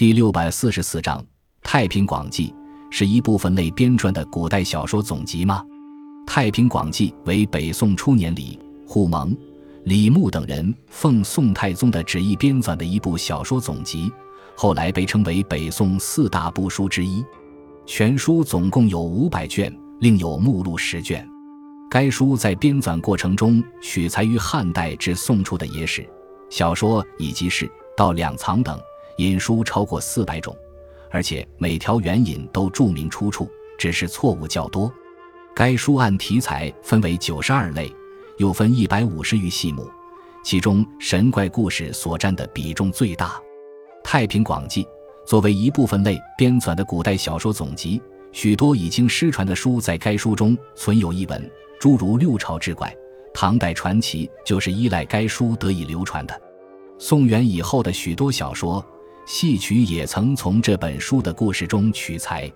[0.00, 1.20] 第六百四十四章
[1.62, 2.48] 《太平广记》
[2.90, 5.62] 是一部分类编撰的古代小说总集吗？
[6.26, 9.36] 《太平广记》为北宋初年李护蒙、
[9.84, 14.10] 李牧等人奉宋太宗的旨意编纂的一部小说总集，
[14.56, 17.22] 后来被称为北宋四大部书之一。
[17.84, 21.28] 全书总共有五百卷，另有目录十卷。
[21.90, 26.08] 该书在编纂过程中取材于汉代至宋初的野史、
[26.48, 28.80] 小说以及诗、道两藏等，
[29.20, 30.56] 引书超过四百种，
[31.10, 34.92] 而且每条援引都注明出处，只是错误较多。
[35.54, 37.92] 该书按题材分为九十二类。
[38.38, 39.86] 又分一百五十余细目，
[40.42, 43.28] 其中神怪故事所占的比重最大。
[44.02, 44.82] 《太平广记》
[45.26, 48.00] 作为一部分类编纂的古代小说总集，
[48.32, 52.90] 许多已经失传的书在该书中存有一文，诸如六朝志怪、
[53.34, 56.40] 唐代传奇，就是依赖该书得以流传的。
[56.98, 58.82] 宋元以后的许多小说、
[59.32, 62.52] 戏曲也曾从这本书的故事中取材。